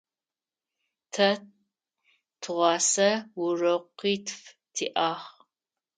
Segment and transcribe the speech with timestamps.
[1.13, 1.29] Тэ
[2.41, 3.09] тыгъуасэ
[3.43, 4.39] урокитф
[4.75, 5.29] тиӏагъ.